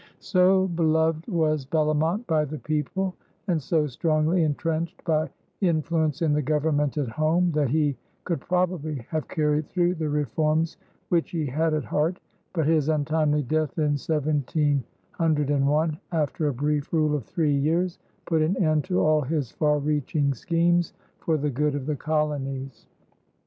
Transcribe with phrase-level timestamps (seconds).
[0.19, 3.13] So beloved was Bellomont by the people
[3.47, 5.29] and so strongly intrenched by
[5.61, 10.77] influence in the Government at home that he could probably have carried through the reforms
[11.09, 12.19] which he had at heart;
[12.51, 18.57] but his untimely death in 1701, after a brief rule of three years, put an
[18.57, 22.87] end to all his far reaching schemes for the good of the colonies.